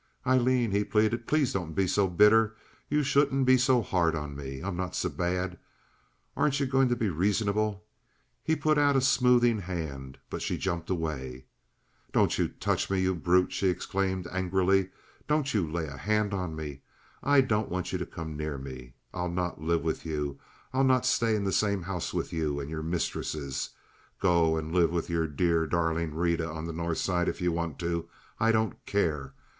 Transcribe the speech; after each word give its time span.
"Aileen," 0.25 0.71
he 0.71 0.83
pleaded, 0.83 1.27
"please 1.27 1.53
don't 1.53 1.73
be 1.73 1.85
so 1.85 2.07
bitter. 2.07 2.55
You 2.89 3.03
shouldn't 3.03 3.45
be 3.45 3.55
so 3.55 3.83
hard 3.83 4.15
on 4.15 4.35
me. 4.35 4.59
I'm 4.59 4.75
not 4.75 4.95
so 4.95 5.09
bad. 5.09 5.59
Aren't 6.35 6.59
you 6.59 6.65
going 6.65 6.89
to 6.89 6.95
be 6.95 7.11
reasonable?" 7.11 7.83
He 8.43 8.55
put 8.55 8.79
out 8.79 8.95
a 8.95 9.01
smoothing 9.01 9.59
hand, 9.59 10.17
but 10.31 10.41
she 10.41 10.57
jumped 10.57 10.89
away. 10.89 11.45
"Don't 12.11 12.39
you 12.39 12.47
touch 12.47 12.89
me, 12.89 12.99
you 13.01 13.13
brute!" 13.13 13.51
she 13.51 13.67
exclaimed, 13.67 14.25
angrily. 14.31 14.89
"Don't 15.27 15.53
you 15.53 15.71
lay 15.71 15.85
a 15.85 15.97
hand 15.97 16.33
on 16.33 16.55
me. 16.55 16.81
I 17.21 17.41
don't 17.41 17.69
want 17.69 17.91
you 17.91 17.99
to 17.99 18.05
come 18.07 18.35
near 18.35 18.57
me. 18.57 18.95
I'll 19.13 19.29
not 19.29 19.61
live 19.61 19.83
with 19.83 20.03
you. 20.03 20.39
I'll 20.73 20.83
not 20.83 21.05
stay 21.05 21.35
in 21.35 21.43
the 21.43 21.51
same 21.51 21.83
house 21.83 22.11
with 22.11 22.33
you 22.33 22.59
and 22.59 22.71
your 22.71 22.81
mistresses. 22.81 23.69
Go 24.19 24.57
and 24.57 24.73
live 24.73 24.89
with 24.89 25.11
your 25.11 25.27
dear, 25.27 25.67
darling 25.67 26.15
Rita 26.15 26.49
on 26.49 26.65
the 26.65 26.73
North 26.73 26.97
Side 26.97 27.29
if 27.29 27.39
you 27.39 27.51
want 27.51 27.77
to. 27.77 28.09
I 28.39 28.51
don't 28.51 28.83
care. 28.87 29.35